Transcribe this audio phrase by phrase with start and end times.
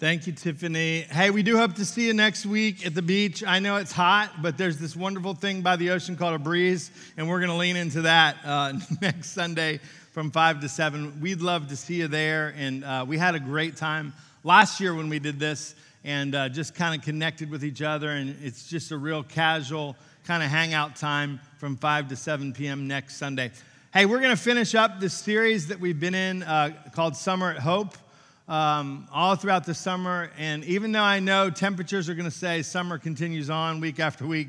[0.00, 1.02] Thank you, Tiffany.
[1.02, 3.44] Hey, we do hope to see you next week at the beach.
[3.46, 6.90] I know it's hot, but there's this wonderful thing by the ocean called a breeze,
[7.16, 9.78] and we're going to lean into that uh, next Sunday
[10.10, 11.20] from 5 to 7.
[11.20, 14.12] We'd love to see you there, and uh, we had a great time
[14.42, 18.10] last year when we did this and uh, just kind of connected with each other,
[18.10, 19.94] and it's just a real casual
[20.26, 22.88] kind of hangout time from 5 to 7 p.m.
[22.88, 23.52] next Sunday.
[23.92, 27.52] Hey, we're going to finish up this series that we've been in uh, called Summer
[27.52, 27.96] at Hope
[28.48, 30.30] um, all throughout the summer.
[30.38, 34.26] And even though I know temperatures are going to say summer continues on week after
[34.26, 34.48] week,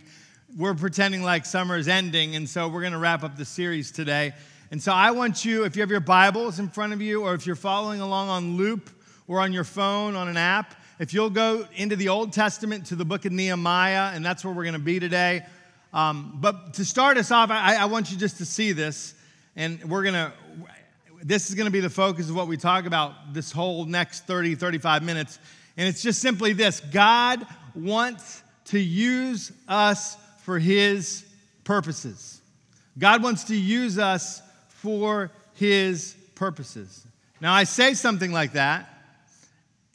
[0.57, 2.35] we're pretending like summer is ending.
[2.35, 4.33] And so we're going to wrap up the series today.
[4.71, 7.33] And so I want you, if you have your Bibles in front of you, or
[7.33, 8.89] if you're following along on loop
[9.27, 12.95] or on your phone on an app, if you'll go into the Old Testament to
[12.95, 15.45] the book of Nehemiah, and that's where we're going to be today.
[15.93, 19.13] Um, but to start us off, I, I want you just to see this,
[19.55, 20.33] and we're going to
[21.25, 24.27] this is going to be the focus of what we talk about this whole next
[24.27, 25.39] 30, 35 minutes.
[25.75, 31.25] And it's just simply this God wants to use us for his
[31.63, 32.39] purposes.
[32.99, 37.03] God wants to use us for his purposes.
[37.41, 38.87] Now, I say something like that,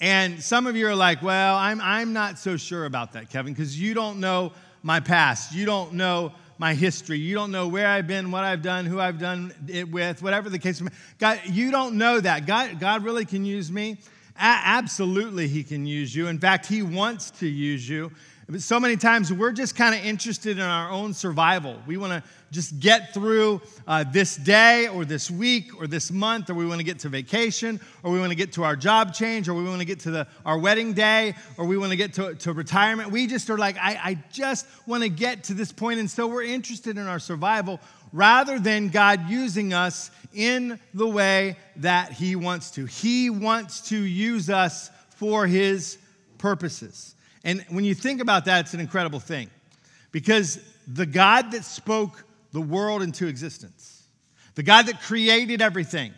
[0.00, 3.52] and some of you are like, well, I'm, I'm not so sure about that, Kevin,
[3.52, 5.54] because you don't know my past.
[5.54, 7.18] You don't know my history.
[7.18, 10.50] You don't know where I've been, what I've done, who I've done it with, whatever
[10.50, 10.82] the case.
[11.18, 12.44] God, you don't know that.
[12.44, 13.96] God, God really can use me.
[14.36, 16.28] A- absolutely, He can use you.
[16.28, 18.12] In fact, He wants to use you.
[18.50, 21.80] But so many times we're just kind of interested in our own survival.
[21.86, 26.50] We want to just get through uh, this day or this week or this month,
[26.50, 29.14] or we want to get to vacation, or we want to get to our job
[29.14, 31.96] change, or we want to get to the, our wedding day, or we want to
[31.96, 33.12] get to, retirement.
[33.12, 36.26] We just are like, I, I just want to get to this point, and so
[36.26, 37.78] we're interested in our survival
[38.12, 42.86] rather than God using us in the way that He wants to.
[42.86, 45.98] He wants to use us for His
[46.38, 47.14] purposes.
[47.44, 49.50] And when you think about that, it's an incredible thing
[50.12, 54.02] because the God that spoke the world into existence,
[54.54, 56.12] the God that created everything,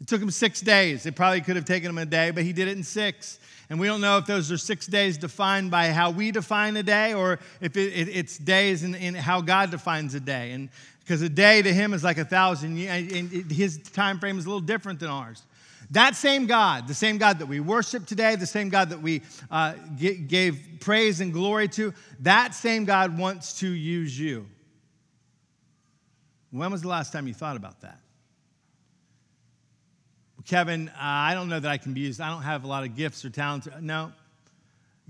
[0.00, 1.04] it took him six days.
[1.04, 3.38] It probably could have taken him a day, but he did it in six.
[3.68, 6.82] And we don't know if those are six days defined by how we define a
[6.82, 10.52] day or if it, it, it's days in, in, how God defines a day.
[10.52, 10.70] And
[11.00, 14.48] because a day to him is like a thousand, and his time frame is a
[14.48, 15.42] little different than ours.
[15.90, 19.22] That same God, the same God that we worship today, the same God that we
[19.50, 24.46] uh, gave praise and glory to, that same God wants to use you.
[26.52, 28.00] When was the last time you thought about that?
[30.46, 32.20] Kevin, uh, I don't know that I can be used.
[32.20, 33.68] I don't have a lot of gifts or talents.
[33.80, 34.12] No.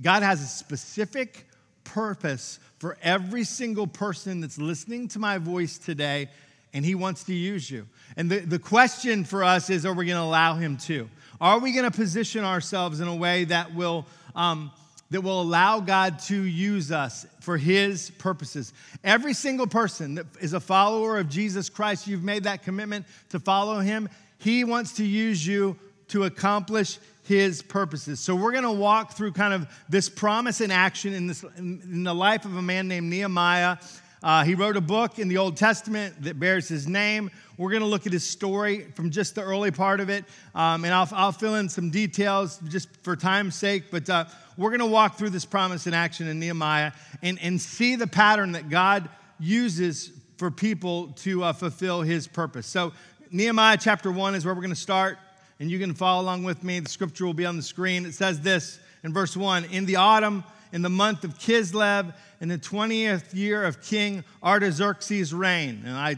[0.00, 1.46] God has a specific
[1.84, 6.28] purpose for every single person that's listening to my voice today
[6.72, 7.86] and He wants to use you.
[8.16, 11.08] And the, the question for us is are we going to allow Him to?
[11.40, 14.70] Are we going to position ourselves in a way that will, um,
[15.10, 18.72] that will allow God to use us for His purposes?
[19.02, 23.40] Every single person that is a follower of Jesus Christ, you've made that commitment to
[23.40, 25.76] follow Him, He wants to use you
[26.08, 26.98] to accomplish
[27.30, 28.18] his purposes.
[28.18, 32.02] So we're going to walk through kind of this promise in action in, this, in
[32.02, 33.76] the life of a man named Nehemiah.
[34.22, 37.30] Uh, he wrote a book in the Old Testament that bears his name.
[37.56, 40.84] We're going to look at his story from just the early part of it, um,
[40.84, 43.84] and I'll, I'll, fill in some details just for time's sake.
[43.90, 44.26] But uh,
[44.58, 46.92] we're going to walk through this promise in action in Nehemiah
[47.22, 52.66] and, and see the pattern that God uses for people to uh, fulfill his purpose.
[52.66, 52.92] So,
[53.30, 55.16] Nehemiah chapter 1 is where we're going to start,
[55.60, 56.80] and you can follow along with me.
[56.80, 58.04] The scripture will be on the screen.
[58.04, 62.48] It says this in verse 1 In the autumn, in the month of Kislev, in
[62.48, 65.82] the 20th year of King Artaxerxes' reign.
[65.84, 66.16] And I,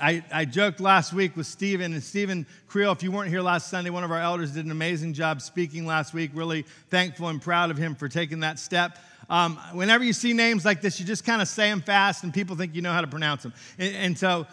[0.00, 3.70] I, I joked last week with Stephen, and Stephen Creel, if you weren't here last
[3.70, 6.32] Sunday, one of our elders did an amazing job speaking last week.
[6.34, 8.98] Really thankful and proud of him for taking that step.
[9.30, 12.34] Um, whenever you see names like this, you just kind of say them fast, and
[12.34, 13.54] people think you know how to pronounce them.
[13.78, 14.46] And, and so,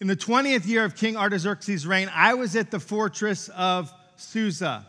[0.00, 4.86] in the 20th year of King Artaxerxes' reign, I was at the fortress of Susa.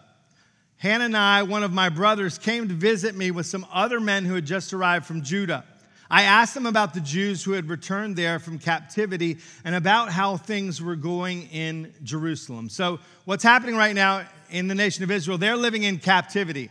[0.82, 4.46] Hanani, one of my brothers, came to visit me with some other men who had
[4.46, 5.64] just arrived from Judah.
[6.10, 10.38] I asked them about the Jews who had returned there from captivity and about how
[10.38, 12.68] things were going in Jerusalem.
[12.68, 16.70] So, what's happening right now in the nation of Israel, they're living in captivity.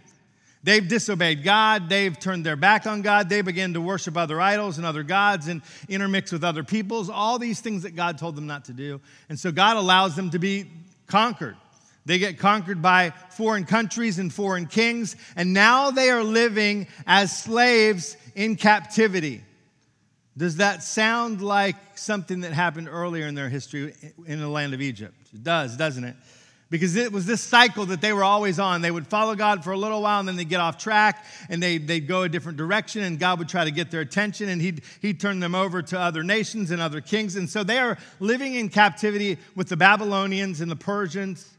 [0.63, 1.89] They've disobeyed God.
[1.89, 3.29] They've turned their back on God.
[3.29, 7.39] They begin to worship other idols and other gods and intermix with other peoples, all
[7.39, 9.01] these things that God told them not to do.
[9.29, 10.67] And so God allows them to be
[11.07, 11.57] conquered.
[12.07, 17.37] They get conquered by foreign countries and foreign kings, and now they are living as
[17.37, 19.43] slaves in captivity.
[20.37, 23.95] Does that sound like something that happened earlier in their history
[24.27, 25.15] in the land of Egypt?
[25.35, 26.17] It does, doesn't it?
[26.71, 28.81] because it was this cycle that they were always on.
[28.81, 31.61] They would follow God for a little while and then they'd get off track and
[31.61, 34.63] they, they'd go a different direction and God would try to get their attention and
[34.63, 37.35] he'd, he'd turn them over to other nations and other kings.
[37.35, 41.57] And so they are living in captivity with the Babylonians and the Persians.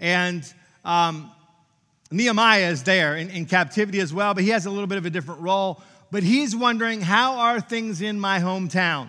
[0.00, 0.44] And
[0.84, 1.30] um,
[2.10, 5.06] Nehemiah is there in, in captivity as well, but he has a little bit of
[5.06, 5.82] a different role.
[6.10, 9.08] But he's wondering, how are things in my hometown?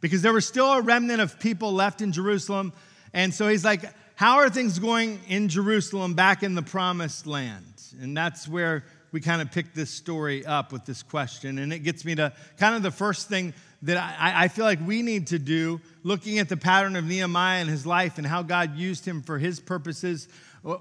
[0.00, 2.72] Because there was still a remnant of people left in Jerusalem.
[3.12, 3.84] And so he's like,
[4.16, 7.64] how are things going in Jerusalem back in the promised land?
[8.00, 11.58] And that's where we kind of pick this story up with this question.
[11.58, 14.84] And it gets me to kind of the first thing that I, I, feel like
[14.86, 18.42] we need to do, looking at the pattern of Nehemiah and his life and how
[18.42, 20.26] God used him for his purposes.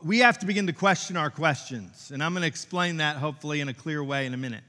[0.03, 2.11] We have to begin to question our questions.
[2.13, 4.63] And I'm going to explain that hopefully in a clear way in a minute.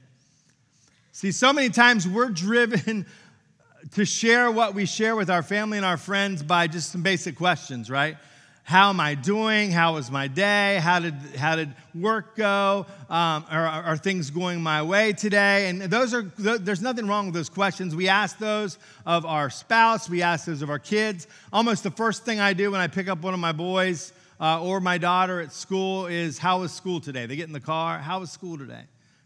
[1.13, 3.05] See, so many times we're driven
[3.93, 7.37] to share what we share with our family and our friends by just some basic
[7.37, 8.17] questions, right?
[8.65, 9.69] How am I doing?
[9.69, 10.79] How was my day?
[10.81, 12.87] How did, how did work go?
[13.11, 15.69] Um, are, are, things going my way today?
[15.69, 17.95] And those are, there's nothing wrong with those questions.
[17.95, 21.27] We ask those of our spouse, we ask those of our kids.
[21.53, 24.59] Almost the first thing I do when I pick up one of my boys uh,
[24.59, 27.27] or my daughter at school is, How was school today?
[27.27, 28.85] They get in the car, How was school today?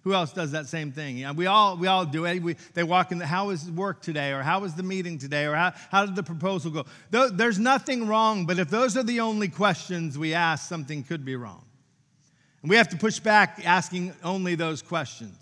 [0.09, 1.19] Who else does that same thing?
[1.19, 2.41] You know, we, all, we all do it.
[2.41, 4.31] We, they walk in the, how was work today?
[4.31, 5.45] Or how was the meeting today?
[5.45, 7.29] Or how, how did the proposal go?
[7.29, 11.35] There's nothing wrong, but if those are the only questions we ask, something could be
[11.35, 11.63] wrong.
[12.63, 15.37] And we have to push back asking only those questions.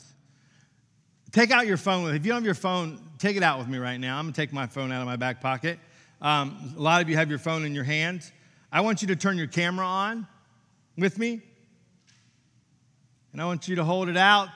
[1.31, 2.13] Take out your phone.
[2.13, 4.19] If you don't have your phone, take it out with me right now.
[4.19, 5.79] I'm going to take my phone out of my back pocket.
[6.21, 8.29] Um, a lot of you have your phone in your hand.
[8.69, 10.27] I want you to turn your camera on
[10.97, 11.41] with me.
[13.37, 14.49] And I want you to hold it out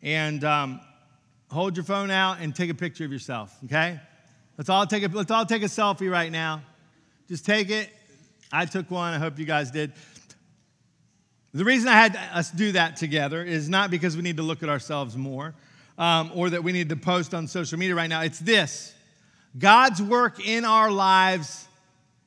[0.00, 0.80] and um,
[1.50, 4.00] hold your phone out and take a picture of yourself, okay?
[4.56, 6.62] Let's all take a, let's all take a selfie right now.
[7.28, 7.90] Just take it.
[8.50, 9.12] I took one.
[9.12, 9.92] I hope you guys did.
[11.52, 14.62] The reason I had us do that together is not because we need to look
[14.62, 15.54] at ourselves more
[15.98, 18.22] um, or that we need to post on social media right now.
[18.22, 18.94] It's this
[19.58, 21.68] God's work in our lives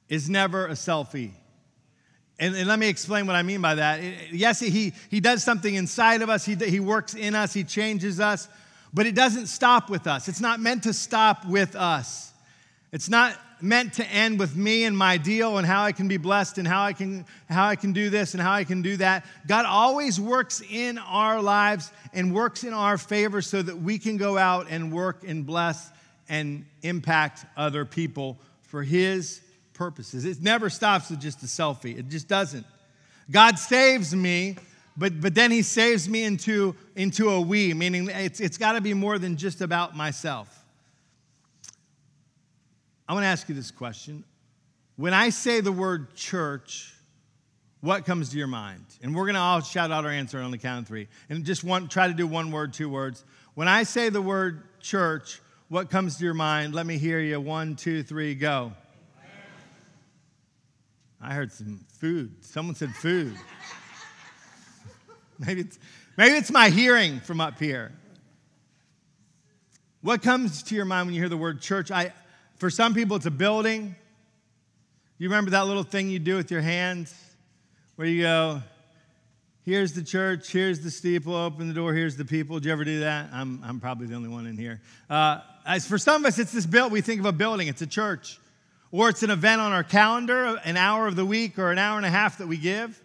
[0.09, 1.31] is never a selfie.
[2.39, 4.01] And, and, let me explain what I mean by that.
[4.31, 8.19] Yes, he, he does something inside of us, he, he works in us, he changes
[8.19, 8.47] us,
[8.93, 10.27] but it doesn't stop with us.
[10.29, 12.31] It's not meant to stop with us.
[12.91, 16.17] It's not meant to end with me and my deal and how I can be
[16.17, 18.97] blessed and how I can, how I can do this and how I can do
[18.97, 19.25] that.
[19.47, 24.17] God always works in our lives and works in our favor so that we can
[24.17, 25.91] go out and work and bless
[26.29, 29.41] and impact other people for His
[29.79, 30.25] purposes.
[30.25, 32.65] It never stops with just a selfie, it just doesn't.
[33.31, 34.57] God saves me,
[34.97, 38.81] but, but then He saves me into, into a we, meaning it's, it's got to
[38.81, 40.53] be more than just about myself.
[43.07, 44.25] I want to ask you this question.
[44.97, 46.93] When I say the word church,
[47.79, 48.83] what comes to your mind?
[49.01, 51.07] And we're going to all shout out our answer on the count of three.
[51.29, 53.23] And just one, try to do one word, two words.
[53.55, 55.39] When I say the word church,
[55.69, 56.75] what comes to your mind?
[56.75, 57.39] Let me hear you.
[57.39, 58.73] One, two, three, go.
[61.21, 62.45] I heard some food.
[62.45, 63.35] Someone said food.
[65.39, 65.79] maybe, it's,
[66.17, 67.91] maybe it's my hearing from up here.
[70.01, 71.91] What comes to your mind when you hear the word church?
[71.91, 72.13] I,
[72.55, 73.95] for some people, it's a building.
[75.17, 77.13] You remember that little thing you do with your hands
[77.97, 78.61] where you go,
[79.65, 82.57] here's the church, here's the steeple, open the door, here's the people.
[82.59, 83.27] Did you ever do that?
[83.33, 84.79] I'm, I'm probably the only one in here.
[85.09, 86.93] Uh, as for some of us, it's this build.
[86.93, 88.39] We think of a building, it's a church.
[88.91, 91.97] Or it's an event on our calendar, an hour of the week or an hour
[91.97, 92.99] and a half that we give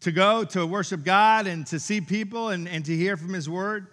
[0.00, 3.48] to go to worship God and to see people and, and to hear from His
[3.48, 3.88] Word.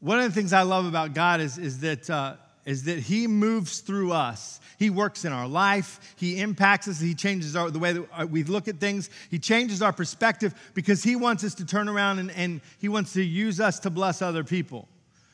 [0.00, 3.26] One of the things I love about God is, is, that, uh, is that He
[3.26, 4.60] moves through us.
[4.78, 6.14] He works in our life.
[6.16, 7.00] He impacts us.
[7.00, 9.10] He changes our, the way that uh, we look at things.
[9.30, 13.12] He changes our perspective because He wants us to turn around and, and He wants
[13.14, 14.88] to use us to bless other people.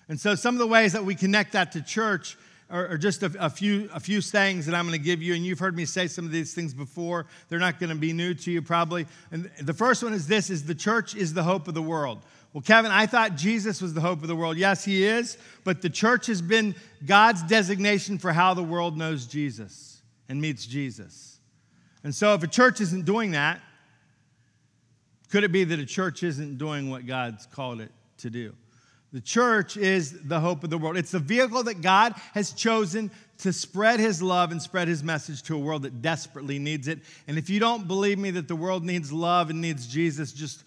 [0.09, 2.39] And so, some of the ways that we connect that to church
[2.71, 5.35] are just a, a, few, a few sayings that I'm going to give you.
[5.35, 7.27] And you've heard me say some of these things before.
[7.49, 9.07] They're not going to be new to you probably.
[9.31, 12.25] And the first one is this is the church is the hope of the world.
[12.53, 14.57] Well, Kevin, I thought Jesus was the hope of the world.
[14.57, 19.27] Yes, he is, but the church has been God's designation for how the world knows
[19.27, 21.41] Jesus and meets Jesus.
[22.05, 23.61] And so if a church isn't doing that,
[25.31, 28.55] could it be that a church isn't doing what God's called it to do?
[29.15, 30.97] The church is the hope of the world.
[30.97, 35.45] It's the vehicle that God has chosen to spread his love and spread his message
[35.45, 36.99] to a world that desperately needs it.
[37.29, 40.65] And if you don't believe me that the world needs love and needs Jesus, just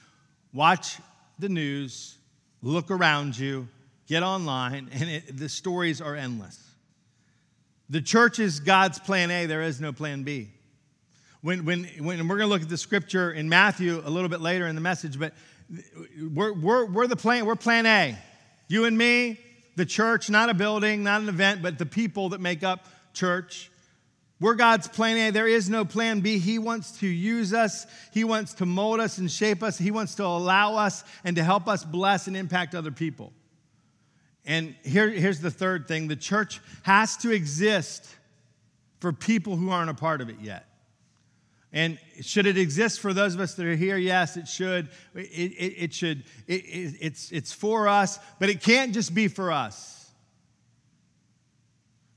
[0.53, 0.99] watch
[1.37, 2.15] the news,
[2.61, 3.67] look around you,
[4.07, 6.57] get online, and it, the stories are endless.
[7.89, 10.51] The church is God's plan A, there is no plan B.
[11.41, 14.39] when, when, when we're going to look at the scripture in Matthew a little bit
[14.39, 15.33] later in the message, but
[16.33, 18.17] we're, we're, we're the plan, we're plan A.
[18.67, 19.39] You and me,
[19.75, 23.71] the church, not a building, not an event, but the people that make up church.
[24.39, 25.31] We're God's plan A.
[25.31, 26.37] There is no plan B.
[26.37, 27.87] He wants to use us.
[28.13, 29.77] He wants to mold us and shape us.
[29.77, 33.33] He wants to allow us and to help us bless and impact other people.
[34.45, 38.07] And here, here's the third thing the church has to exist
[38.99, 40.65] for people who aren't a part of it yet.
[41.77, 43.97] And should it exist for those of us that are here?
[43.97, 44.89] Yes, it should.
[45.13, 46.23] It, it, it should.
[46.47, 46.63] It,
[46.99, 50.09] it's, it's for us, but it can't just be for us.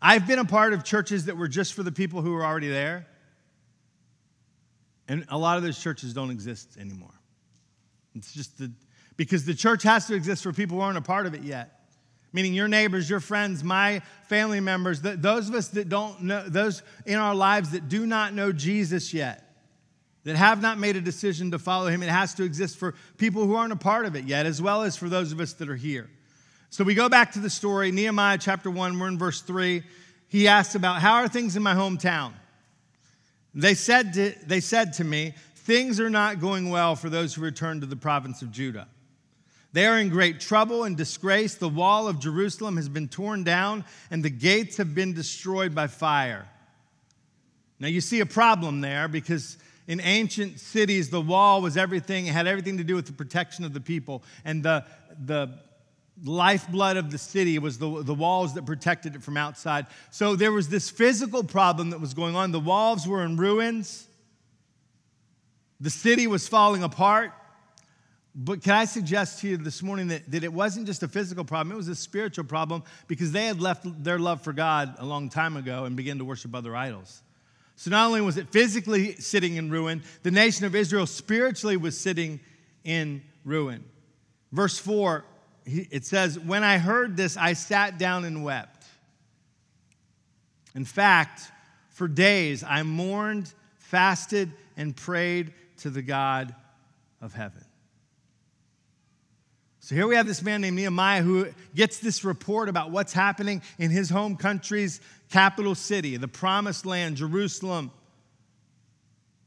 [0.00, 2.68] I've been a part of churches that were just for the people who were already
[2.68, 3.06] there.
[5.08, 7.20] And a lot of those churches don't exist anymore.
[8.14, 8.72] It's just the,
[9.18, 11.82] because the church has to exist for people who aren't a part of it yet.
[12.32, 16.82] Meaning your neighbors, your friends, my family members, those of us that don't know, those
[17.04, 19.48] in our lives that do not know Jesus yet,
[20.24, 22.02] that have not made a decision to follow him.
[22.02, 24.82] It has to exist for people who aren't a part of it yet, as well
[24.82, 26.10] as for those of us that are here.
[26.68, 29.82] So we go back to the story, Nehemiah chapter 1, we're in verse 3.
[30.28, 32.32] He asks about, How are things in my hometown?
[33.54, 37.42] They said to, they said to me, Things are not going well for those who
[37.42, 38.88] return to the province of Judah.
[39.72, 41.54] They are in great trouble and disgrace.
[41.54, 45.86] The wall of Jerusalem has been torn down, and the gates have been destroyed by
[45.86, 46.48] fire.
[47.78, 52.32] Now, you see a problem there because in ancient cities, the wall was everything, it
[52.32, 54.22] had everything to do with the protection of the people.
[54.44, 54.84] And the,
[55.25, 55.58] the
[56.22, 59.87] lifeblood of the city was the, the walls that protected it from outside.
[60.10, 62.52] So there was this physical problem that was going on.
[62.52, 64.06] The walls were in ruins,
[65.80, 67.32] the city was falling apart.
[68.32, 71.44] But can I suggest to you this morning that, that it wasn't just a physical
[71.44, 75.04] problem, it was a spiritual problem because they had left their love for God a
[75.04, 77.22] long time ago and began to worship other idols.
[77.80, 81.99] So not only was it physically sitting in ruin, the nation of Israel spiritually was
[81.99, 82.40] sitting
[82.84, 83.82] in ruin.
[84.52, 85.25] Verse 4
[85.64, 88.84] it says, When I heard this, I sat down and wept.
[90.75, 91.40] In fact,
[91.88, 96.54] for days I mourned, fasted, and prayed to the God
[97.22, 97.64] of heaven.
[99.78, 103.62] So here we have this man named Nehemiah who gets this report about what's happening
[103.78, 107.90] in his home country's capital city, the promised land, Jerusalem.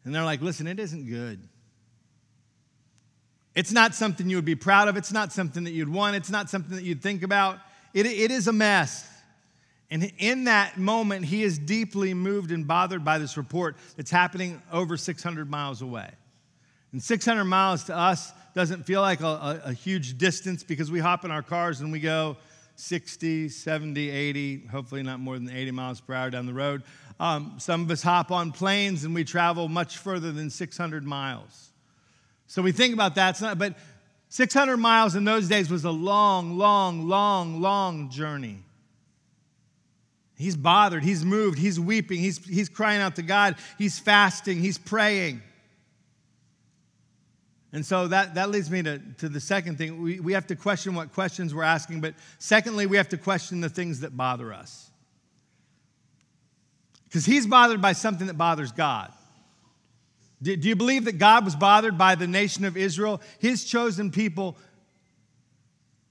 [0.04, 1.48] And they're like, listen, it isn't good.
[3.56, 4.98] It's not something you would be proud of.
[4.98, 6.16] It's not something that you'd want.
[6.16, 7.60] It's not something that you'd think about.
[7.94, 9.08] It, it is a mess.
[9.92, 14.60] And in that moment, he is deeply moved and bothered by this report that's happening
[14.72, 16.10] over 600 miles away.
[16.92, 21.00] And 600 miles to us doesn't feel like a, a, a, huge distance because we
[21.00, 22.38] hop in our cars and we go
[22.76, 26.84] 60, 70, 80, hopefully not more than 80 miles per hour down the road.
[27.20, 31.72] Um, some of us hop on planes and we travel much further than 600 miles.
[32.48, 33.76] So we think about that, not, but
[34.30, 38.64] 600 miles in those days was a long, long, long, long journey.
[40.36, 44.78] He's bothered, he's moved, he's weeping, he's, he's crying out to God, he's fasting, he's
[44.78, 45.42] praying.
[47.74, 50.02] And so that, that leads me to, to the second thing.
[50.02, 53.62] We, we have to question what questions we're asking, but secondly, we have to question
[53.62, 54.92] the things that bother us.
[57.06, 59.12] Because he's bothered by something that bothers God.
[60.42, 64.12] Do, do you believe that God was bothered by the nation of Israel, his chosen
[64.12, 64.56] people,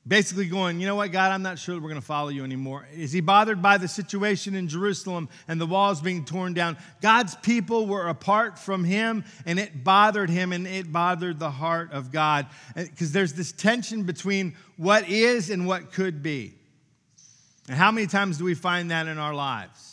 [0.06, 2.42] basically going, you know what, God, I'm not sure that we're going to follow you
[2.42, 2.88] anymore?
[2.92, 6.76] Is he bothered by the situation in Jerusalem and the walls being torn down?
[7.00, 11.92] God's people were apart from him, and it bothered him, and it bothered the heart
[11.92, 12.46] of God.
[12.74, 16.54] Because there's this tension between what is and what could be.
[17.68, 19.90] And how many times do we find that in our lives?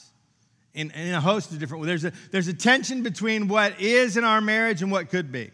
[0.73, 2.01] in, in a host of different ways.
[2.01, 5.51] There's a, there's a tension between what is in our marriage and what could be.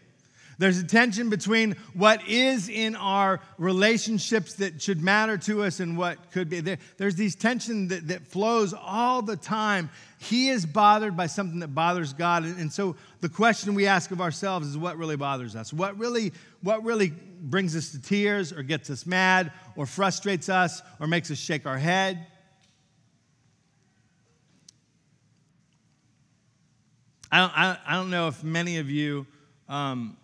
[0.58, 5.98] There's a tension between what is in our relationships that should matter to us and
[5.98, 6.60] what could be.
[6.60, 9.90] There, there's these tension that, that flows all the time.
[10.18, 12.44] He is bothered by something that bothers God.
[12.44, 15.74] And, and so the question we ask of ourselves is what really bothers us?
[15.74, 16.32] What really,
[16.62, 21.30] what really brings us to tears or gets us mad or frustrates us or makes
[21.30, 22.26] us shake our head?
[27.30, 29.26] I don't, I, I don't know if many of you
[29.68, 30.16] um,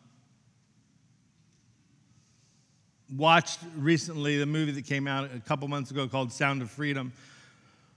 [3.16, 7.12] watched recently the movie that came out a couple months ago called Sound of Freedom.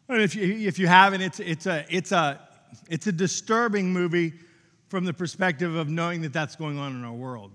[0.09, 2.39] And if you, if you haven't, it's, it's, a, it's, a,
[2.89, 4.33] it's a disturbing movie
[4.89, 7.51] from the perspective of knowing that that's going on in our world.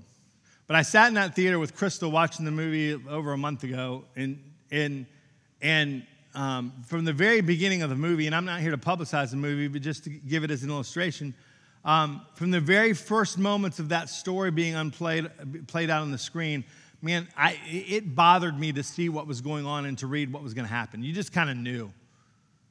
[0.67, 4.05] But I sat in that theater with Crystal watching the movie over a month ago,
[4.17, 5.07] and, and,
[5.61, 9.31] and um, from the very beginning of the movie, and I'm not here to publicize
[9.31, 11.35] the movie, but just to give it as an illustration,
[11.83, 15.31] Um, from the very first moments of that story being unplayed,
[15.67, 16.65] played out on the screen,
[17.03, 20.43] man, I, it bothered me to see what was going on and to read what
[20.43, 21.03] was going to happen.
[21.03, 21.93] You just kind of knew.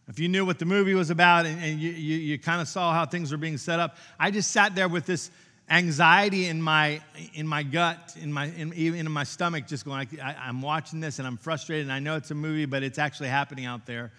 [0.07, 2.67] If you knew what the movie was about and, and you, you, you kind of
[2.67, 5.29] saw how things were being set up, I just sat there with this
[5.69, 7.01] anxiety in my,
[7.35, 10.99] in my gut, in my, in, even in my stomach, just going, I, I'm watching
[10.99, 13.85] this and I'm frustrated and I know it's a movie, but it's actually happening out
[13.85, 14.11] there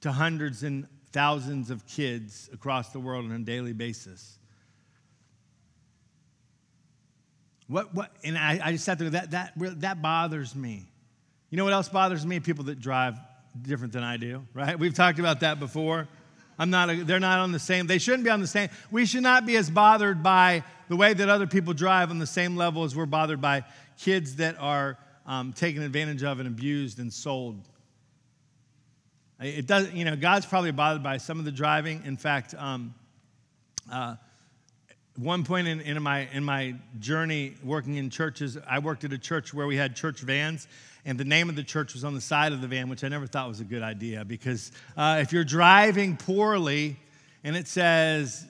[0.00, 4.38] to hundreds and thousands of kids across the world on a daily basis.
[7.68, 10.86] What, what, and I, I just sat there, that, that, that bothers me.
[11.50, 12.40] You know what else bothers me?
[12.40, 13.16] People that drive
[13.60, 14.78] different than I do, right?
[14.78, 16.08] We've talked about that before.
[16.58, 18.68] I'm not, a, they're not on the same, they shouldn't be on the same.
[18.90, 22.26] We should not be as bothered by the way that other people drive on the
[22.26, 23.64] same level as we're bothered by
[23.98, 27.60] kids that are um, taken advantage of and abused and sold.
[29.40, 32.02] It doesn't, you know, God's probably bothered by some of the driving.
[32.04, 32.94] In fact, um,
[33.92, 34.16] uh,
[35.16, 39.18] one point in, in, my, in my journey working in churches, I worked at a
[39.18, 40.66] church where we had church vans,
[41.04, 43.08] and the name of the church was on the side of the van, which I
[43.08, 46.96] never thought was a good idea because uh, if you're driving poorly
[47.44, 48.44] and it says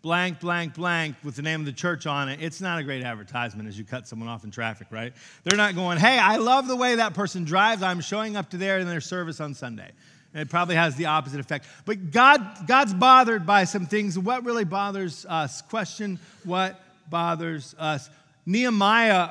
[0.00, 3.02] blank, blank, blank with the name of the church on it, it's not a great
[3.02, 5.12] advertisement as you cut someone off in traffic, right?
[5.42, 7.82] They're not going, hey, I love the way that person drives.
[7.82, 9.90] I'm showing up to there in their service on Sunday.
[10.36, 11.66] It probably has the opposite effect.
[11.86, 14.18] But God, God's bothered by some things.
[14.18, 15.62] What really bothers us?
[15.62, 16.78] Question what
[17.08, 18.10] bothers us?
[18.44, 19.30] Nehemiah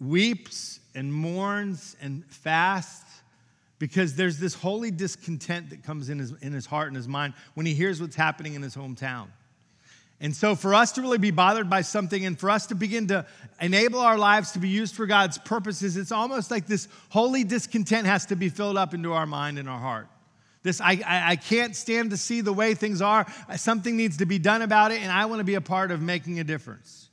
[0.00, 3.20] weeps and mourns and fasts
[3.78, 7.34] because there's this holy discontent that comes in his, in his heart and his mind
[7.54, 9.26] when he hears what's happening in his hometown.
[10.22, 13.08] And so, for us to really be bothered by something and for us to begin
[13.08, 13.26] to
[13.60, 18.06] enable our lives to be used for God's purposes, it's almost like this holy discontent
[18.06, 20.06] has to be filled up into our mind and our heart.
[20.62, 23.26] This, I, I, can't stand to see the way things are.
[23.56, 26.00] Something needs to be done about it, and I want to be a part of
[26.00, 27.10] making a difference.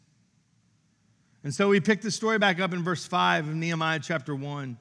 [1.44, 4.78] And so we pick the story back up in verse 5 of Nehemiah chapter 1.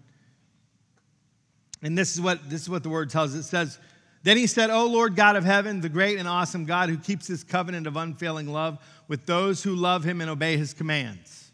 [1.81, 3.35] And this is what, this is what the word tells.
[3.35, 3.79] It says,
[4.23, 7.27] then he said, O Lord God of heaven, the great and awesome God who keeps
[7.27, 11.53] his covenant of unfailing love with those who love him and obey his commands.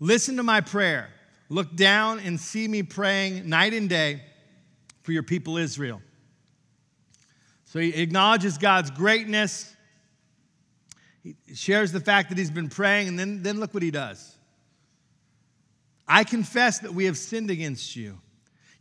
[0.00, 1.10] Listen to my prayer.
[1.48, 4.22] Look down and see me praying night and day
[5.02, 6.00] for your people Israel.
[7.66, 9.74] So he acknowledges God's greatness.
[11.22, 14.34] He shares the fact that he's been praying, and then, then look what he does.
[16.08, 18.18] I confess that we have sinned against you.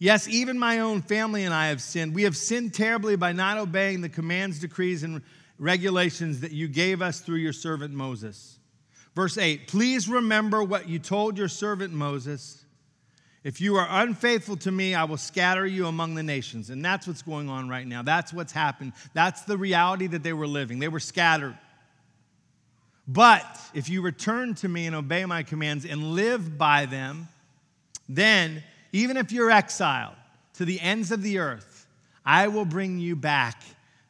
[0.02, 2.16] Yes, even my own family and I have sinned.
[2.16, 5.22] We have sinned terribly by not obeying the commands, decrees, and
[5.60, 8.58] regulations that you gave us through your servant Moses.
[9.14, 12.66] Verse 8 Please remember what you told your servant Moses.
[13.44, 16.72] If you are unfaithful to me, I will scatter you among the nations.
[16.72, 18.02] And that's what's going on right now.
[18.02, 18.94] That's what's happened.
[19.14, 20.80] That's the reality that they were living.
[20.80, 21.56] They were scattered.
[23.08, 27.28] But if you return to me and obey my commands and live by them,
[28.10, 30.16] then even if you're exiled
[30.54, 31.88] to the ends of the earth,
[32.26, 33.62] I will bring you back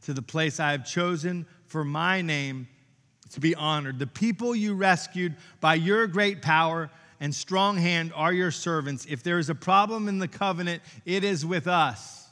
[0.04, 2.68] to the place I have chosen for my name
[3.32, 4.00] to be honored.
[4.00, 6.90] The people you rescued by your great power
[7.20, 9.06] and strong hand are your servants.
[9.08, 12.28] If there is a problem in the covenant, it is with us.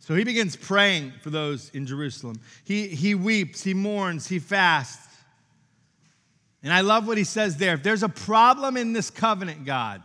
[0.00, 2.40] So he begins praying for those in Jerusalem.
[2.64, 5.11] He, he weeps, he mourns, he fasts.
[6.62, 7.74] And I love what he says there.
[7.74, 10.02] If there's a problem in this covenant, God,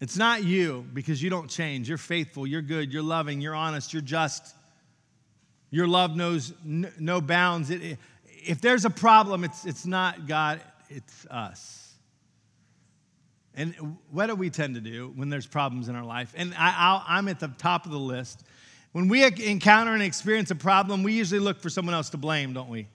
[0.00, 1.88] it's not you because you don't change.
[1.88, 4.54] You're faithful, you're good, you're loving, you're honest, you're just.
[5.70, 7.70] Your love knows no bounds.
[7.70, 10.60] It, if there's a problem, it's, it's not God,
[10.90, 11.94] it's us.
[13.54, 16.34] And what do we tend to do when there's problems in our life?
[16.36, 18.44] And I, I'm at the top of the list.
[18.92, 22.52] When we encounter and experience a problem, we usually look for someone else to blame,
[22.52, 22.88] don't we?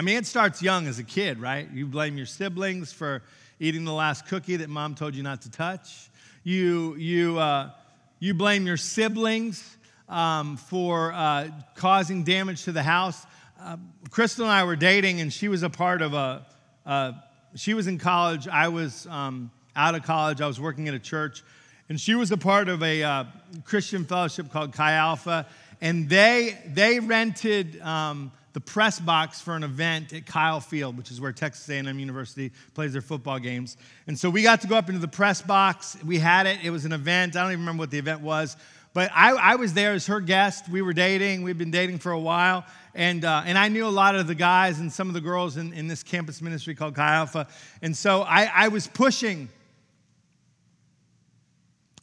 [0.00, 1.68] I mean, it starts young as a kid, right?
[1.74, 3.22] You blame your siblings for
[3.58, 6.08] eating the last cookie that mom told you not to touch.
[6.42, 7.72] You, you, uh,
[8.18, 9.76] you blame your siblings
[10.08, 13.26] um, for uh, causing damage to the house.
[13.60, 13.76] Uh,
[14.08, 16.46] Crystal and I were dating, and she was a part of a,
[17.54, 18.48] she was in college.
[18.48, 20.40] I was um, out of college.
[20.40, 21.44] I was working at a church.
[21.90, 23.24] And she was a part of a uh,
[23.64, 25.46] Christian fellowship called Chi Alpha.
[25.82, 31.10] And they, they rented um, the press box for an event at Kyle Field, which
[31.10, 33.76] is where Texas A&M University plays their football games.
[34.06, 35.96] And so we got to go up into the press box.
[36.04, 36.58] We had it.
[36.62, 37.36] It was an event.
[37.36, 38.56] I don't even remember what the event was.
[38.92, 40.68] But I, I was there as her guest.
[40.68, 41.42] We were dating.
[41.42, 42.64] We'd been dating for a while.
[42.92, 45.56] And, uh, and I knew a lot of the guys and some of the girls
[45.56, 47.46] in, in this campus ministry called Chi Alpha.
[47.82, 49.48] And so I, I was pushing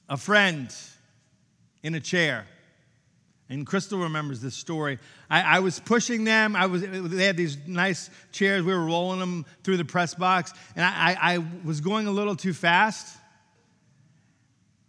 [0.07, 0.73] a friend
[1.83, 2.45] in a chair.
[3.49, 4.99] And Crystal remembers this story.
[5.29, 6.55] I, I, was pushing them.
[6.55, 8.63] I was, they had these nice chairs.
[8.63, 10.53] We were rolling them through the press box.
[10.75, 13.17] And I, I, I was going a little too fast,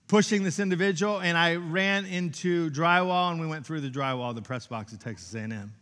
[0.09, 1.21] pushing this individual.
[1.21, 4.92] And I ran into drywall, and we went through the drywall of the press box
[4.92, 5.73] at Texas A&M.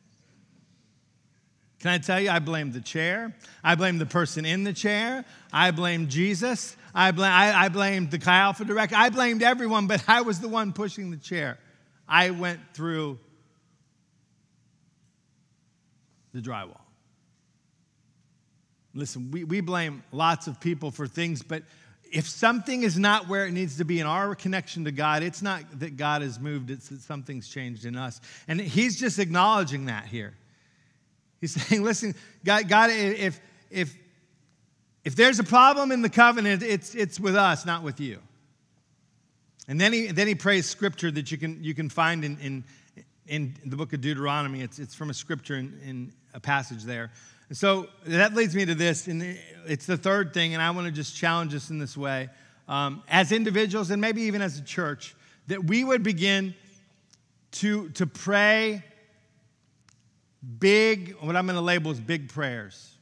[1.80, 3.34] Can I tell you, I blamed the chair.
[3.62, 5.24] I blamed the person in the chair.
[5.52, 6.76] I blamed Jesus.
[6.94, 8.96] I, bl- I, I blamed the Chi Alpha director.
[8.96, 11.58] I blamed everyone, but I was the one pushing the chair.
[12.08, 13.18] I went through
[16.32, 16.80] the drywall.
[18.94, 21.62] Listen, we, we blame lots of people for things, but
[22.10, 25.42] if something is not where it needs to be in our connection to God, it's
[25.42, 28.20] not that God has moved, it's that something's changed in us.
[28.48, 30.34] And He's just acknowledging that here.
[31.40, 32.14] He's saying, listen,
[32.44, 33.40] God, God if,
[33.70, 33.94] if,
[35.04, 38.20] if there's a problem in the covenant, it's, it's with us, not with you.
[39.68, 42.64] And then he, then he prays scripture that you can, you can find in, in,
[43.26, 44.62] in the book of Deuteronomy.
[44.62, 47.10] It's, it's from a scripture in, in a passage there.
[47.48, 50.86] And so that leads me to this, and it's the third thing, and I want
[50.86, 52.28] to just challenge us in this way.
[52.68, 55.14] Um, as individuals, and maybe even as a church,
[55.46, 56.54] that we would begin
[57.52, 58.84] to, to pray
[60.58, 62.92] big, what I'm going to label as big prayers.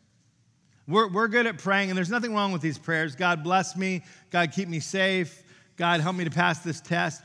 [0.86, 3.16] We're, we're good at praying, and there's nothing wrong with these prayers.
[3.16, 4.02] God bless me.
[4.30, 5.42] God keep me safe.
[5.76, 7.22] God, help me to pass this test.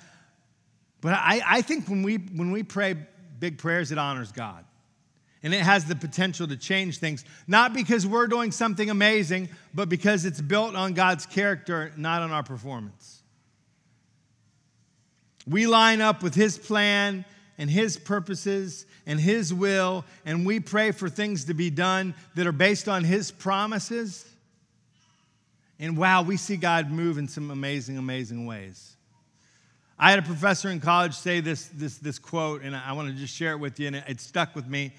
[1.01, 2.95] But I, I think when we, when we pray
[3.39, 4.65] big prayers, it honors God.
[5.41, 9.87] And it has the potential to change things, not because we're doing something amazing, but
[9.87, 13.21] because it's built on God's character, not on our performance.
[15.47, 17.23] We line up with His plan
[17.57, 22.45] and His purposes and His will, and we pray for things to be done that
[22.45, 24.28] are based on His promises
[25.79, 28.97] and wow, we see God move in some amazing, amazing ways.
[29.97, 33.13] I had a professor in college say this, this, this quote, and I want to
[33.13, 34.93] just share it with you, and it, it stuck with me.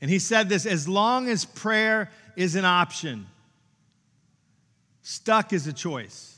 [0.00, 3.26] And he said this as long as prayer is an option,
[5.02, 6.32] stuck is a choice.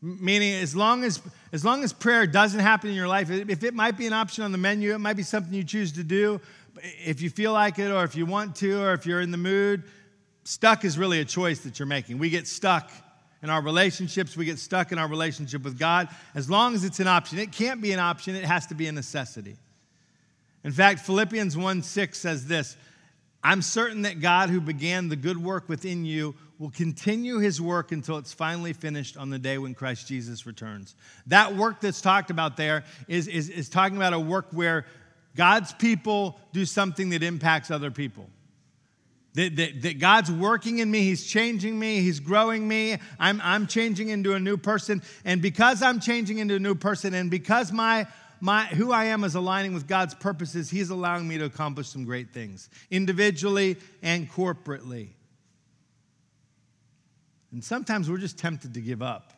[0.00, 1.20] Meaning, as long as,
[1.52, 4.44] as long as prayer doesn't happen in your life, if it might be an option
[4.44, 6.40] on the menu, it might be something you choose to do,
[7.04, 9.38] if you feel like it, or if you want to, or if you're in the
[9.38, 9.82] mood,
[10.44, 12.18] stuck is really a choice that you're making.
[12.18, 12.92] We get stuck
[13.42, 16.08] in our relationships, we get stuck in our relationship with God.
[16.34, 18.88] As long as it's an option, it can't be an option, it has to be
[18.88, 19.56] a necessity.
[20.64, 22.76] In fact, Philippians 1 6 says this
[23.42, 27.92] I'm certain that God, who began the good work within you, will continue his work
[27.92, 30.96] until it's finally finished on the day when Christ Jesus returns.
[31.28, 34.84] That work that's talked about there is, is, is talking about a work where
[35.36, 38.28] God's people do something that impacts other people.
[39.38, 42.96] That, that, that, God's working in me, He's changing me, He's growing me.
[43.20, 45.00] I'm, I'm changing into a new person.
[45.24, 48.08] And because I'm changing into a new person, and because my,
[48.40, 52.04] my, who I am is aligning with God's purposes, He's allowing me to accomplish some
[52.04, 55.10] great things, individually and corporately.
[57.52, 59.34] And sometimes we're just tempted to give up.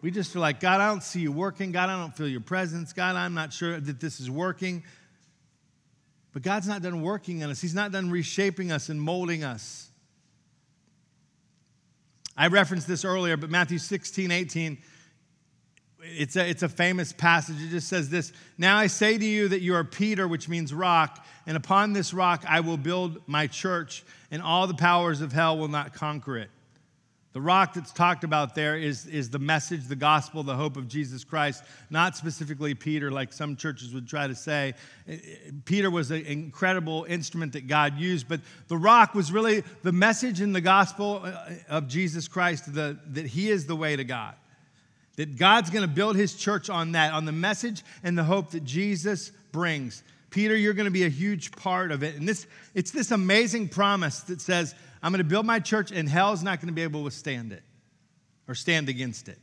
[0.00, 1.72] We just feel like, God, I don't see you working.
[1.72, 2.94] God, I don't feel your presence.
[2.94, 4.82] God, I'm not sure that this is working.
[6.32, 9.90] But God's not done working on us, He's not done reshaping us and molding us.
[12.36, 14.78] I referenced this earlier, but Matthew 16, 18,
[16.00, 17.56] it's a, it's a famous passage.
[17.60, 20.72] It just says this Now I say to you that you are Peter, which means
[20.72, 25.32] rock, and upon this rock I will build my church, and all the powers of
[25.32, 26.50] hell will not conquer it.
[27.34, 30.88] The rock that's talked about there is, is the message, the gospel, the hope of
[30.88, 34.74] Jesus Christ, not specifically Peter, like some churches would try to say.
[35.06, 39.62] Eh, eh, Peter was an incredible instrument that God used, but the rock was really
[39.82, 43.94] the message in the gospel uh, of Jesus Christ the, that he is the way
[43.94, 44.34] to God.
[45.16, 48.52] That God's going to build his church on that, on the message and the hope
[48.52, 50.02] that Jesus brings.
[50.30, 52.14] Peter, you're going to be a huge part of it.
[52.16, 56.08] And this, it's this amazing promise that says, I'm going to build my church, and
[56.08, 57.62] hell's not going to be able to withstand it
[58.46, 59.38] or stand against it.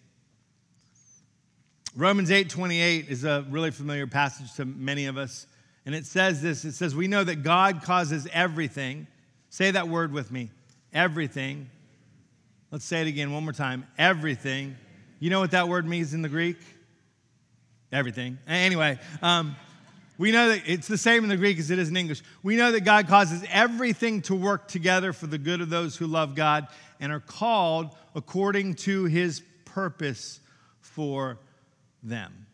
[1.95, 5.47] Romans 8 28 is a really familiar passage to many of us.
[5.85, 9.07] And it says this it says, We know that God causes everything.
[9.49, 10.49] Say that word with me
[10.93, 11.69] everything.
[12.71, 14.75] Let's say it again one more time everything.
[15.19, 16.57] You know what that word means in the Greek?
[17.91, 18.37] Everything.
[18.47, 19.55] Anyway, um,
[20.17, 22.21] we know that it's the same in the Greek as it is in English.
[22.41, 26.07] We know that God causes everything to work together for the good of those who
[26.07, 26.67] love God
[26.99, 30.39] and are called according to his purpose
[30.79, 31.37] for
[32.01, 32.45] them.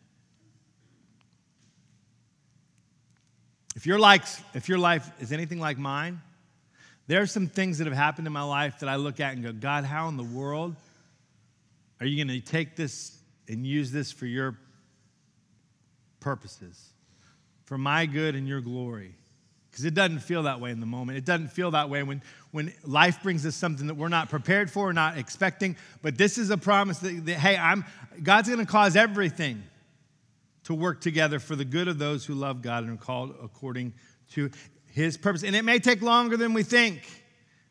[3.76, 6.20] If your, like, if your life is anything like mine,
[7.06, 9.42] there are some things that have happened in my life that I look at and
[9.42, 10.76] go, God, how in the world
[12.00, 14.58] are you going to take this and use this for your
[16.20, 16.91] purposes?
[17.72, 19.14] For my good and your glory.
[19.70, 21.16] Because it doesn't feel that way in the moment.
[21.16, 24.70] It doesn't feel that way when, when life brings us something that we're not prepared
[24.70, 25.74] for, or not expecting.
[26.02, 27.86] But this is a promise that, that hey, I'm,
[28.22, 29.62] God's going to cause everything
[30.64, 33.94] to work together for the good of those who love God and are called according
[34.32, 34.50] to
[34.90, 35.42] his purpose.
[35.42, 37.00] And it may take longer than we think.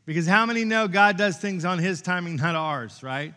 [0.07, 3.35] Because how many know God does things on his timing, not ours, right?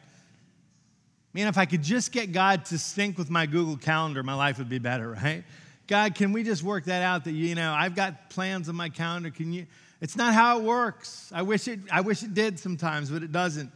[1.34, 4.56] Man, if I could just get God to sync with my Google Calendar, my life
[4.56, 5.44] would be better, right?
[5.86, 8.88] God, can we just work that out that, you know, I've got plans on my
[8.88, 9.30] calendar.
[9.30, 9.66] Can you?
[10.00, 11.30] It's not how it works.
[11.34, 13.70] I wish it, I wish it did sometimes, but it doesn't.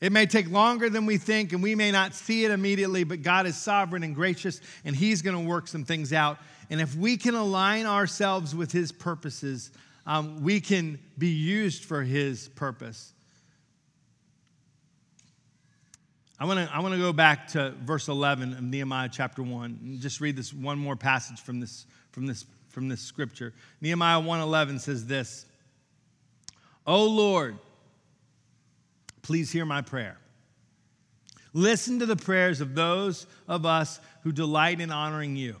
[0.00, 3.22] It may take longer than we think, and we may not see it immediately, but
[3.22, 6.38] God is sovereign and gracious, and He's going to work some things out.
[6.68, 9.70] And if we can align ourselves with His purposes,
[10.06, 13.14] um, we can be used for His purpose.
[16.38, 20.00] I want to I wanna go back to verse 11 of Nehemiah chapter 1 and
[20.00, 23.54] just read this one more passage from this, from this, from this scripture.
[23.80, 25.46] Nehemiah 1:11 says this,
[26.86, 27.56] O Lord,
[29.22, 30.18] please hear my prayer.
[31.54, 35.56] Listen to the prayers of those of us who delight in honoring you.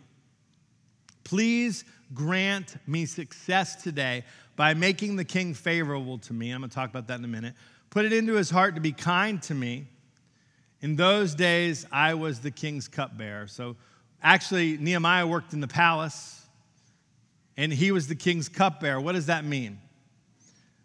[1.24, 4.24] Please grant me success today
[4.56, 6.50] by making the king favorable to me.
[6.50, 7.54] I'm going to talk about that in a minute.
[7.88, 9.86] Put it into his heart to be kind to me
[10.80, 13.46] in those days, I was the king's cupbearer.
[13.46, 13.76] So
[14.22, 16.44] actually, Nehemiah worked in the palace
[17.56, 19.00] and he was the king's cupbearer.
[19.00, 19.78] What does that mean?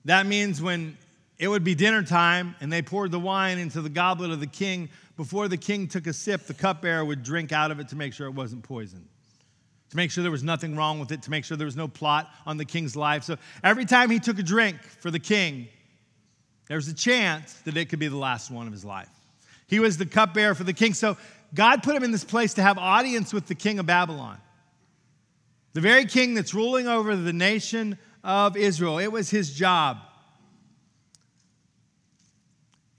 [0.05, 0.97] That means when
[1.37, 4.47] it would be dinner time and they poured the wine into the goblet of the
[4.47, 7.95] king, before the king took a sip, the cupbearer would drink out of it to
[7.95, 9.07] make sure it wasn't poisoned,
[9.89, 11.87] to make sure there was nothing wrong with it, to make sure there was no
[11.87, 13.23] plot on the king's life.
[13.23, 15.67] So every time he took a drink for the king,
[16.67, 19.09] there was a chance that it could be the last one of his life.
[19.71, 20.93] He was the cupbearer for the king.
[20.93, 21.15] So
[21.53, 24.37] God put him in this place to have audience with the king of Babylon,
[25.71, 28.99] the very king that's ruling over the nation of Israel.
[28.99, 29.99] It was his job.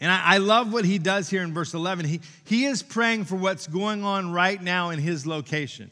[0.00, 2.06] And I, I, love what he does here in verse 11.
[2.06, 5.90] He, he is praying for what's going on right now in his location.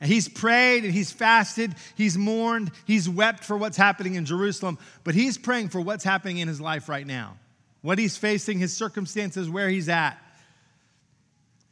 [0.00, 4.78] And he's prayed and he's fasted, he's mourned, he's wept for what's happening in Jerusalem,
[5.04, 7.36] but he's praying for what's happening in his life right now
[7.84, 10.16] what he's facing, his circumstances, where he's at.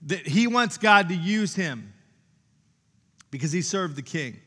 [0.02, 1.94] That he wants God to use him
[3.30, 4.38] because he served the king.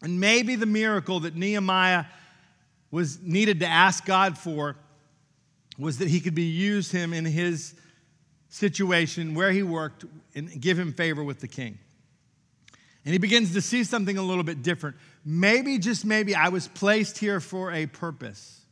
[0.00, 2.04] And maybe the miracle that Nehemiah
[2.92, 4.76] was needed to ask God for
[5.76, 7.74] was that he could be use him in his
[8.48, 10.04] situation where he worked
[10.36, 11.80] and give him favor with the king.
[13.04, 14.98] And he begins to see something a little bit different.
[15.24, 18.65] Maybe, just maybe, I was placed here for a purpose.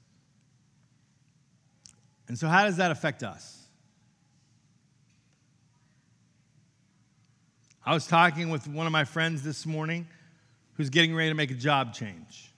[2.29, 3.65] And so, how does that affect us?
[7.87, 10.07] I was talking with one of my friends this morning
[10.77, 12.51] who's getting ready to make a job change.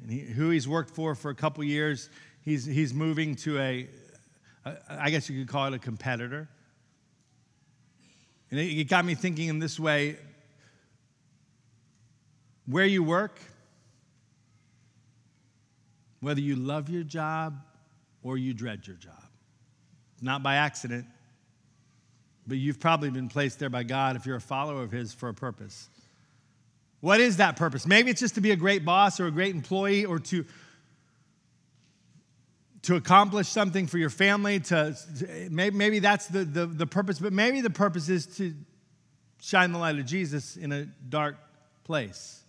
[0.00, 2.08] And he, who he's worked for for a couple years,
[2.40, 3.88] he's, he's moving to a,
[4.64, 6.48] a, I guess you could call it a competitor.
[8.50, 10.16] And it, it got me thinking in this way
[12.64, 13.38] where you work,
[16.20, 17.60] whether you love your job
[18.24, 19.22] or you dread your job.
[20.20, 21.04] Not by accident,
[22.46, 25.28] but you've probably been placed there by God if you're a follower of His for
[25.28, 25.88] a purpose.
[27.00, 27.86] What is that purpose?
[27.86, 30.46] Maybe it's just to be a great boss or a great employee or to,
[32.82, 34.58] to accomplish something for your family.
[34.60, 34.96] To,
[35.50, 38.54] maybe, maybe that's the, the, the purpose, but maybe the purpose is to
[39.42, 41.36] shine the light of Jesus in a dark
[41.84, 42.40] place.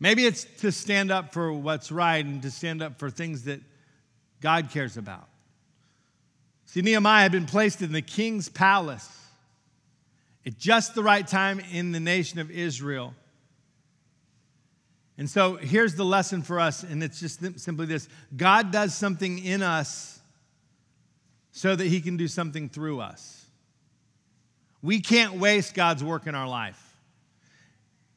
[0.00, 3.60] Maybe it's to stand up for what's right and to stand up for things that
[4.42, 5.28] God cares about.
[6.66, 9.08] See, Nehemiah had been placed in the king's palace
[10.44, 13.14] at just the right time in the nation of Israel.
[15.18, 19.38] And so here's the lesson for us, and it's just simply this God does something
[19.38, 20.18] in us
[21.52, 23.46] so that he can do something through us.
[24.80, 26.80] We can't waste God's work in our life.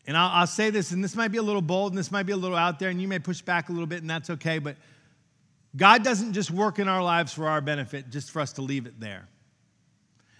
[0.07, 2.23] And I'll, I'll, say this, and this might be a little bold, and this might
[2.23, 4.29] be a little out there, and you may push back a little bit, and that's
[4.29, 4.77] okay, but
[5.75, 8.85] God doesn't just work in our lives for our benefit, just for us to leave
[8.85, 9.27] it there.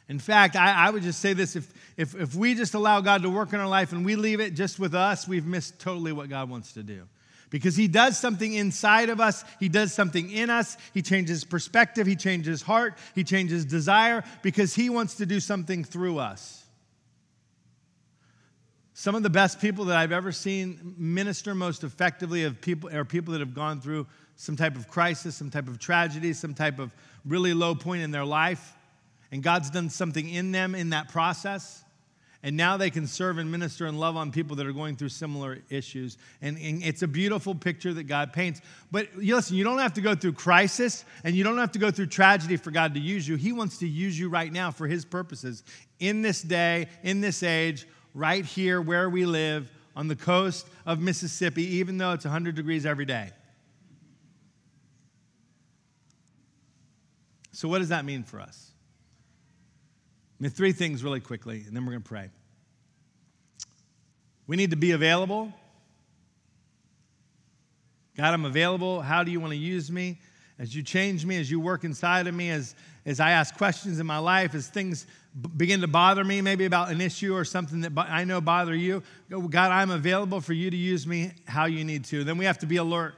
[0.07, 3.23] In fact, I, I, would just say this if, if, if we just allow God
[3.23, 6.11] to work in our life and we leave it just with us, we've missed totally
[6.11, 7.07] what God wants to do.
[7.49, 12.05] Because He does something inside of us, He does something in us, He changes perspective,
[12.05, 16.63] He changes heart, He changes desire, because He wants to do something through us.
[18.93, 23.03] Some of the best people that I've ever seen minister most effectively of people, are
[23.03, 26.79] people that have gone through some type of crisis, some type of tragedy, some type
[26.79, 26.91] of
[27.25, 28.75] really low point in their life,
[29.31, 31.83] and God's done something in them in that process.
[32.45, 35.09] And now they can serve and minister and love on people that are going through
[35.09, 36.19] similar issues.
[36.43, 38.61] And, and it's a beautiful picture that God paints.
[38.91, 41.89] But listen, you don't have to go through crisis and you don't have to go
[41.89, 43.35] through tragedy for God to use you.
[43.35, 45.63] He wants to use you right now for His purposes
[45.99, 50.99] in this day, in this age, right here where we live on the coast of
[50.99, 53.31] Mississippi, even though it's 100 degrees every day.
[57.55, 58.71] So, what does that mean for us?
[60.37, 62.29] I mean, three things really quickly, and then we're going to pray.
[64.45, 65.53] We need to be available.
[68.17, 69.01] God, I'm available.
[69.01, 70.19] How do you want to use me?
[70.59, 74.01] As you change me, as you work inside of me, as, as I ask questions
[74.01, 75.07] in my life, as things
[75.41, 78.75] b- begin to bother me, maybe about an issue or something that I know bother
[78.75, 82.25] you, God, I'm available for you to use me how you need to.
[82.25, 83.15] Then we have to be alert.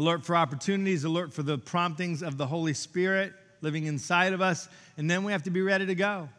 [0.00, 4.66] Alert for opportunities, alert for the promptings of the Holy Spirit living inside of us,
[4.96, 6.30] and then we have to be ready to go.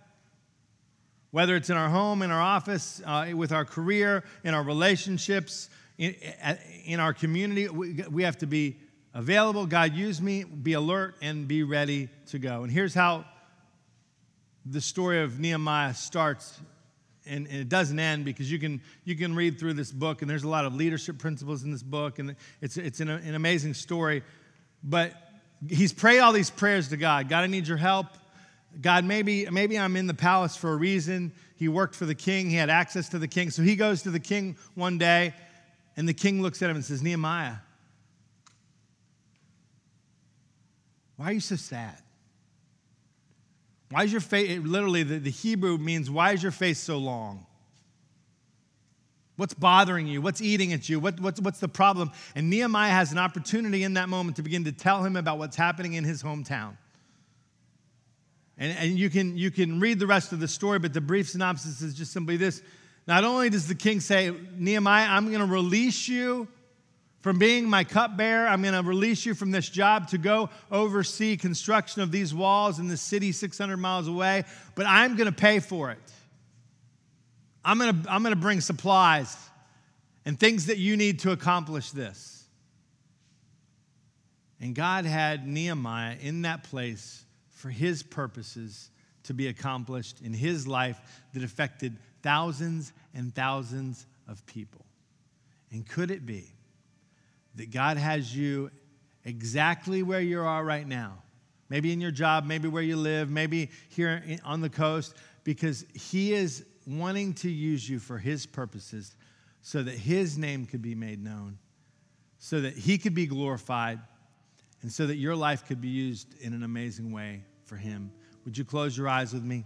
[1.29, 5.69] Whether it's in our home, in our office, uh, with our career, in our relationships,
[5.99, 6.15] in,
[6.85, 8.77] in our community, we, we have to be
[9.13, 9.67] available.
[9.67, 12.63] God, use me, be alert, and be ready to go.
[12.63, 13.25] And here's how
[14.65, 16.59] the story of Nehemiah starts
[17.25, 20.43] and, it doesn't end because you can you can read through this book and there's
[20.43, 24.23] a lot of leadership principles in this book and it's it's an, an amazing story
[24.83, 25.13] but
[25.69, 27.29] he's prayed all these prayers to God.
[27.29, 28.07] God, I need your help.
[28.79, 31.33] God, maybe, maybe I'm in the palace for a reason.
[31.57, 33.51] He worked for the king, he had access to the king.
[33.51, 35.33] So he goes to the king one day,
[35.97, 37.55] and the king looks at him and says, Nehemiah,
[41.17, 41.97] why are you so sad?
[43.91, 47.45] Why is your face, literally, the, the Hebrew means, why is your face so long?
[49.35, 50.21] What's bothering you?
[50.21, 50.99] What's eating at you?
[50.99, 52.11] What, what's, what's the problem?
[52.35, 55.57] And Nehemiah has an opportunity in that moment to begin to tell him about what's
[55.57, 56.77] happening in his hometown.
[58.57, 61.29] And, and you, can, you can read the rest of the story, but the brief
[61.29, 62.61] synopsis is just simply this.
[63.07, 66.47] Not only does the king say, Nehemiah, I'm going to release you
[67.21, 71.37] from being my cupbearer, I'm going to release you from this job to go oversee
[71.37, 74.43] construction of these walls in the city 600 miles away,
[74.75, 75.99] but I'm going to pay for it.
[77.63, 79.35] I'm gonna, I'm gonna bring supplies
[80.25, 82.43] and things that you need to accomplish this.
[84.59, 88.89] And God had Nehemiah in that place for his purposes
[89.23, 90.99] to be accomplished in his life
[91.33, 94.85] that affected thousands and thousands of people.
[95.71, 96.51] And could it be
[97.55, 98.71] that God has you
[99.25, 101.21] exactly where you are right now?
[101.69, 106.33] Maybe in your job, maybe where you live, maybe here on the coast, because He
[106.33, 109.15] is wanting to use you for His purposes
[109.61, 111.57] so that His name could be made known,
[112.39, 113.99] so that He could be glorified,
[114.81, 118.11] and so that your life could be used in an amazing way for Him.
[118.43, 119.65] Would you close your eyes with me?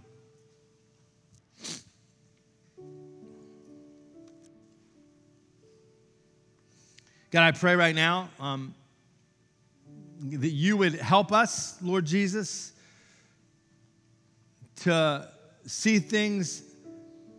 [7.36, 8.74] God, I pray right now um,
[10.22, 12.72] that you would help us, Lord Jesus,
[14.76, 15.28] to
[15.66, 16.62] see things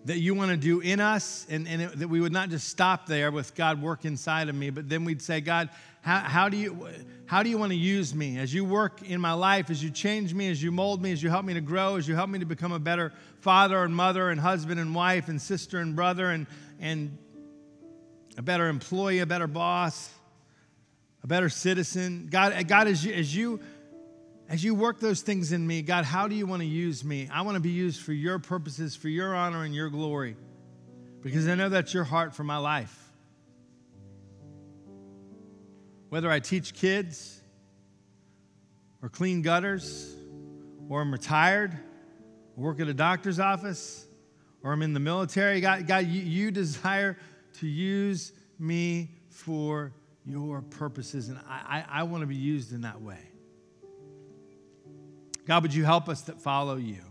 [0.06, 2.70] that you want to do in us, and, and it, that we would not just
[2.70, 5.68] stop there with God work inside of me, but then we'd say, God,
[6.02, 6.88] how, how, do you,
[7.26, 8.38] how do you want to use me?
[8.38, 11.24] As you work in my life, as you change me, as you mold me, as
[11.24, 13.96] you help me to grow, as you help me to become a better father and
[13.96, 16.46] mother and husband and wife and sister and brother and,
[16.80, 17.18] and
[18.38, 20.10] a better employee, a better boss,
[21.24, 22.28] a better citizen?
[22.30, 23.60] God, God as you, as you
[24.50, 27.28] as you work those things in me, God, how do you want to use me?
[27.32, 30.38] I want to be used for your purposes, for your honor and your glory,
[31.22, 32.98] because I know that's your heart for my life.
[36.08, 37.42] Whether I teach kids,
[39.02, 40.16] or clean gutters,
[40.90, 41.78] or I'm retired,
[42.56, 44.08] or work at a doctor's office,
[44.64, 47.18] or I'm in the military, God, God you, you desire
[47.60, 49.94] to use me for
[50.26, 53.20] your purposes, and I, I, I want to be used in that way.
[55.46, 57.02] God, would you help us that follow you?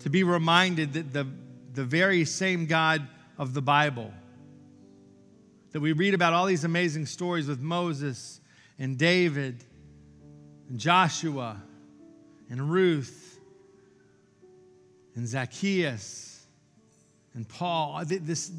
[0.00, 1.26] To be reminded that the,
[1.72, 3.08] the very same God
[3.38, 4.12] of the Bible,
[5.72, 8.40] that we read about all these amazing stories with Moses
[8.78, 9.64] and David
[10.68, 11.62] and Joshua
[12.50, 13.38] and Ruth
[15.14, 16.35] and Zacchaeus
[17.36, 17.98] and Paul.
[17.98, 18.50] Uh, this,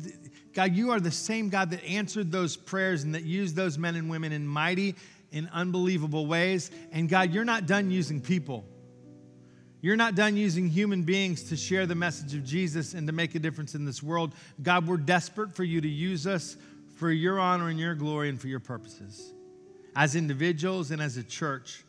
[0.53, 3.95] God, you are the same God that answered those prayers and that used those men
[3.95, 4.95] and women in mighty
[5.31, 6.71] in unbelievable ways.
[6.91, 8.63] And God, you're not done using people.
[9.81, 13.35] You're not done using human beings to share the message of Jesus and to make
[13.35, 14.33] a difference in this world.
[14.61, 16.57] God, we're desperate for you to use us
[16.95, 19.33] for your honor and your glory and for your purposes
[19.95, 21.83] as individuals and as a church.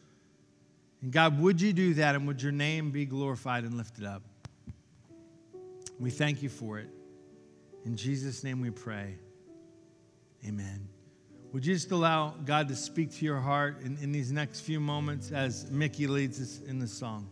[1.03, 4.22] And God, would you do that and would your name be glorified and lifted up?
[5.99, 6.88] We thank you for it.
[7.84, 9.16] In Jesus' name we pray.
[10.46, 10.88] Amen.
[11.53, 14.78] Would you just allow God to speak to your heart in, in these next few
[14.80, 17.28] moments as Mickey leads us in the song?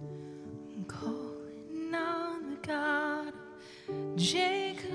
[0.00, 3.34] I'm calling on the God
[3.88, 4.88] of Jacob,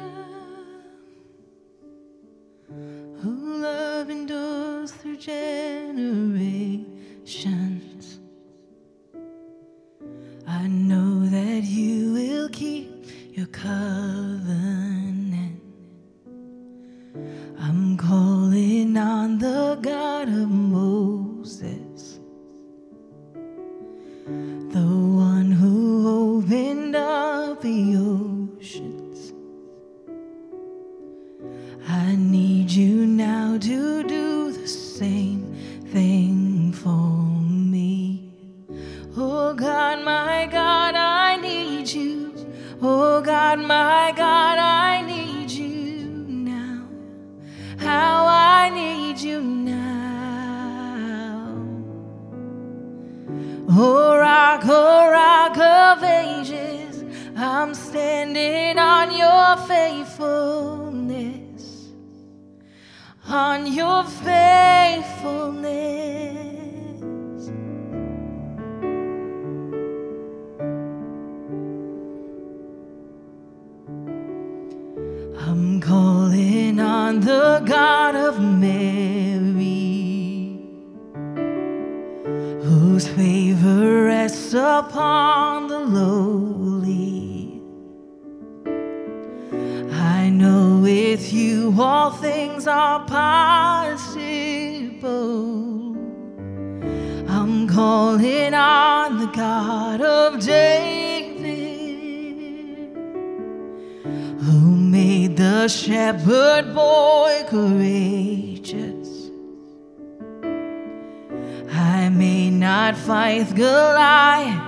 [3.22, 6.88] who love endures through generations.
[10.60, 12.90] I know that you will keep
[13.32, 15.62] your covenant.
[17.60, 20.97] I'm calling on the God of Moses,
[104.44, 109.08] who made the shepherd boy courageous.
[111.72, 114.62] I may not fight Goliath,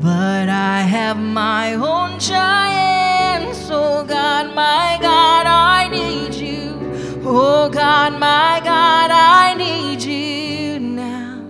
[0.00, 3.54] but I have my own giant.
[3.54, 7.22] So, God, my God, I need you.
[7.24, 11.42] Oh, God, my God, I need you now.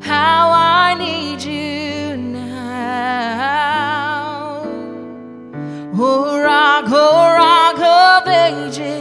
[0.00, 3.75] How I need you now.
[8.64, 8.95] Ages,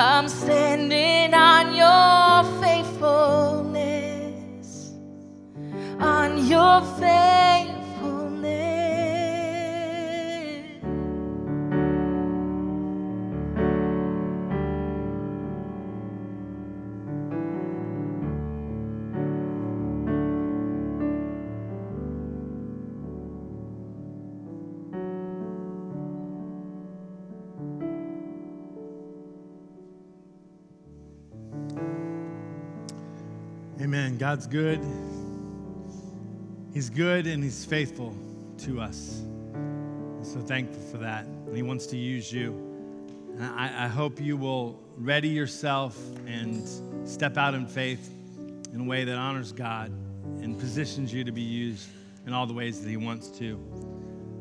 [0.00, 4.92] I'm standing on your faithfulness,
[5.98, 7.67] on your faithfulness.
[34.18, 34.80] God's good.
[36.74, 38.16] He's good and He's faithful
[38.58, 39.22] to us.
[39.54, 41.24] I'm so thankful for that.
[41.24, 42.52] And He wants to use you.
[43.36, 45.96] And I, I hope you will ready yourself
[46.26, 46.68] and
[47.08, 48.12] step out in faith
[48.74, 49.92] in a way that honors God
[50.42, 51.88] and positions you to be used
[52.26, 53.58] in all the ways that He wants to.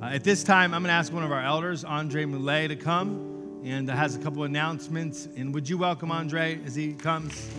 [0.01, 2.75] Uh, at this time, I'm going to ask one of our elders, Andre Moulet, to
[2.75, 5.27] come and has a couple announcements.
[5.37, 7.49] And would you welcome Andre as he comes?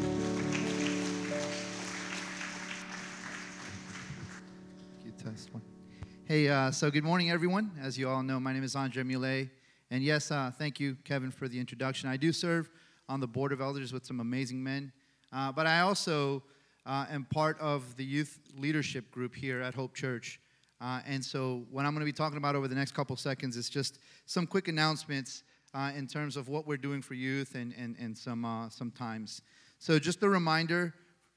[6.29, 7.71] Hey, uh, so good morning, everyone.
[7.81, 9.49] As you all know, my name is Andre Mule.
[9.91, 12.07] And yes, uh, thank you, Kevin, for the introduction.
[12.07, 12.69] I do serve
[13.09, 14.93] on the board of elders with some amazing men,
[15.33, 16.43] uh, but I also
[16.85, 20.39] uh, am part of the youth leadership group here at Hope Church.
[20.83, 23.57] Uh, and so, what I'm going to be talking about over the next couple seconds
[23.57, 27.73] is just some quick announcements uh, in terms of what we're doing for youth and,
[27.79, 29.41] and, and some, some times.
[29.79, 30.93] So, just a reminder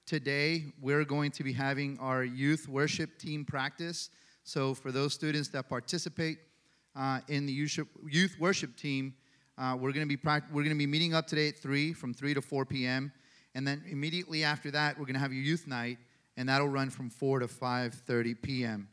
[0.06, 4.10] today we're going to be having our youth worship team practice.
[4.44, 6.40] So, for those students that participate
[6.96, 9.14] uh, in the youth worship team,
[9.58, 12.14] uh, we're going to be we're going to be meeting up today at three, from
[12.14, 13.12] three to four p.m.
[13.54, 15.98] And then immediately after that, we're going to have your youth night,
[16.38, 18.88] and that'll run from four to five thirty p.m.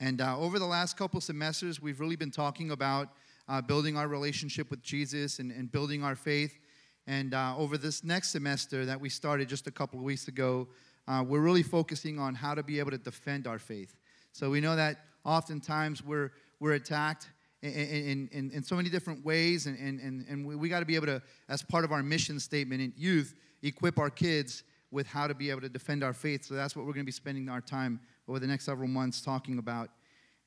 [0.00, 3.08] And uh, over the last couple semesters, we've really been talking about
[3.48, 6.58] uh, building our relationship with Jesus and, and building our faith.
[7.06, 10.68] And uh, over this next semester that we started just a couple of weeks ago,
[11.08, 13.96] uh, we're really focusing on how to be able to defend our faith.
[14.32, 17.28] So we know that oftentimes we're, we're attacked
[17.62, 20.96] in, in, in, so many different ways, and, and, and we, we got to be
[20.96, 25.28] able to, as part of our mission statement in youth, equip our kids with how
[25.28, 26.44] to be able to defend our faith.
[26.44, 29.20] So that's what we're going to be spending our time over the next several months
[29.20, 29.90] talking about.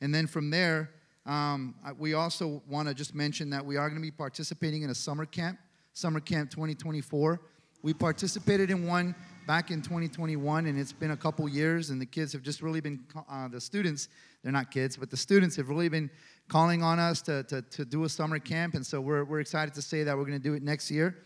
[0.01, 0.91] And then from there,
[1.25, 4.89] um, we also want to just mention that we are going to be participating in
[4.89, 5.57] a summer camp,
[5.93, 7.39] Summer Camp 2024.
[7.81, 9.15] We participated in one
[9.45, 12.81] back in 2021, and it's been a couple years, and the kids have just really
[12.81, 14.09] been, uh, the students,
[14.43, 16.09] they're not kids, but the students have really been
[16.47, 19.73] calling on us to, to, to do a summer camp, and so we're, we're excited
[19.73, 21.17] to say that we're going to do it next year.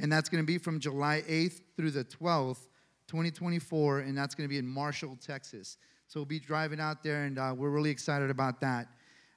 [0.00, 2.68] And that's going to be from July 8th through the 12th,
[3.08, 5.76] 2024, and that's going to be in Marshall, Texas.
[6.06, 8.88] So we'll be driving out there, and uh, we're really excited about that.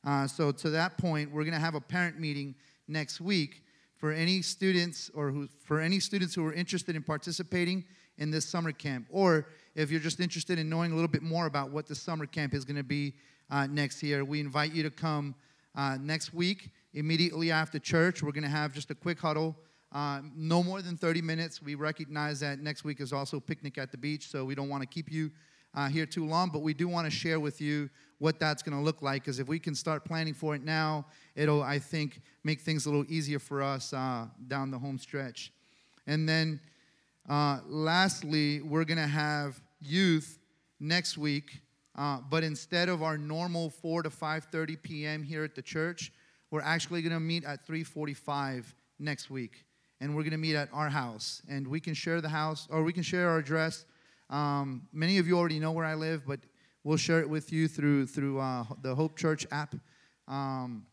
[0.06, 2.56] Uh, so to that point, we're going to have a parent meeting
[2.88, 3.64] next week
[4.02, 7.86] for any students or who, for any students who are interested in participating
[8.18, 9.46] in this summer camp, or
[9.76, 12.56] if you're just interested in knowing a little bit more about what the summer camp
[12.56, 13.14] is going to be
[13.52, 15.36] uh, next year, we invite you to come
[15.76, 18.24] uh, next week immediately after church.
[18.24, 19.56] We're going to have just a quick huddle.
[19.92, 21.62] Uh, no more than 30 minutes.
[21.62, 24.82] We recognize that next week is also picnic at the beach, so we don't want
[24.82, 25.30] to keep you
[25.76, 27.88] uh, here too long, but we do want to share with you
[28.22, 31.04] what that's going to look like because if we can start planning for it now,
[31.36, 35.52] it'll, I think, make things a little easier for us uh, down the home stretch.
[36.06, 36.60] And then
[37.28, 40.38] uh, lastly, we're going to have youth
[40.80, 41.62] next week,
[41.96, 45.24] uh, but instead of our normal 4 to 5.30 p.m.
[45.24, 46.14] here at the church,
[46.52, 48.66] we're actually going to meet at 3.45
[49.00, 49.66] next week.
[50.00, 51.42] And we're going to meet at our house.
[51.50, 53.86] And we can share the house, or we can share our address
[54.32, 56.40] um, many of you already know where I live, but
[56.84, 59.76] we'll share it with you through through uh, the Hope Church app.
[60.28, 60.86] Um,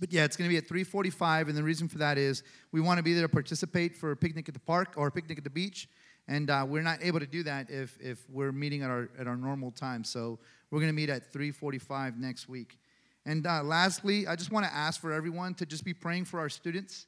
[0.00, 2.42] but yeah, it's going to be at 3:45, and the reason for that is
[2.72, 5.10] we want to be there to participate for a picnic at the park or a
[5.10, 5.88] picnic at the beach,
[6.28, 9.26] and uh, we're not able to do that if if we're meeting at our at
[9.26, 10.04] our normal time.
[10.04, 10.38] So
[10.70, 12.78] we're going to meet at 3:45 next week.
[13.24, 16.40] And uh, lastly, I just want to ask for everyone to just be praying for
[16.40, 17.06] our students,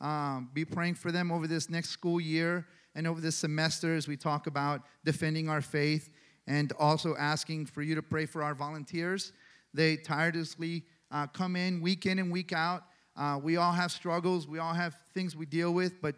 [0.00, 4.06] um, be praying for them over this next school year and over this semester as
[4.06, 6.10] we talk about defending our faith
[6.46, 9.32] and also asking for you to pray for our volunteers.
[9.74, 12.84] They tirelessly uh, come in week in and week out.
[13.16, 16.14] Uh, we all have struggles, we all have things we deal with, but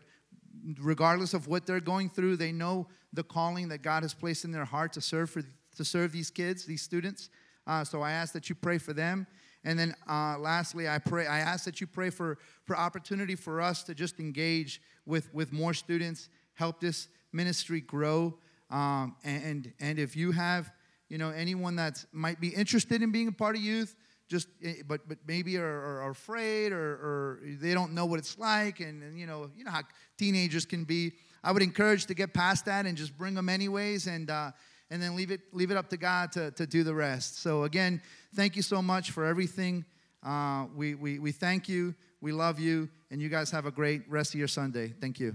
[0.81, 4.53] regardless of what they're going through, they know the calling that God has placed in
[4.53, 5.43] their heart to serve for
[5.77, 7.31] to serve these kids, these students.
[7.66, 9.27] Uh, so I ask that you pray for them.
[9.64, 13.61] And then uh, lastly, I pray, I ask that you pray for, for opportunity for
[13.61, 18.39] us to just engage with, with more students help this ministry grow.
[18.75, 20.72] Um, and and if you have
[21.09, 23.95] you know anyone that might be interested in being a part of youth,
[24.29, 28.37] just eh, but but maybe are, are, afraid or, or, they don't know what it's
[28.37, 29.83] like, and, and, you know you know how
[30.18, 31.12] teenagers can be.
[31.45, 34.29] I would encourage to get past that and just bring them anyways, and.
[34.29, 34.51] Uh,
[34.91, 37.41] and then leave it, leave it up to God to, to do the rest.
[37.41, 38.03] So, again,
[38.37, 39.87] thank you so much for everything.
[40.22, 44.03] Uh, we, we, we thank you, we love you, and you guys have a great
[44.09, 44.93] rest of your Sunday.
[45.01, 45.35] Thank you.